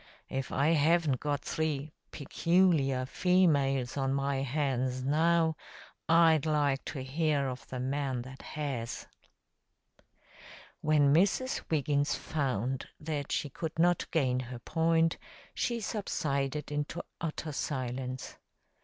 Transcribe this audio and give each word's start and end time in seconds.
If 0.29 0.51
I 0.51 0.69
haven't 0.69 1.19
got 1.19 1.41
three 1.43 1.91
'peculiar 2.09 3.05
females' 3.05 3.97
on 3.97 4.15
my 4.15 4.37
hands 4.37 5.03
now, 5.03 5.55
I'd 6.09 6.47
like 6.47 6.83
to 6.85 7.03
hear 7.03 7.47
of 7.47 7.67
the 7.67 7.79
man 7.79 8.23
that 8.23 8.41
has." 8.41 9.05
When 10.79 11.13
Mrs. 11.13 11.61
Wiggins 11.69 12.15
found 12.15 12.87
that 12.99 13.31
she 13.31 13.51
could 13.51 13.77
not 13.77 14.09
gain 14.09 14.39
her 14.39 14.57
point, 14.57 15.19
she 15.53 15.79
subsided 15.79 16.71
into 16.71 17.03
utter 17.21 17.51
silence. 17.51 18.37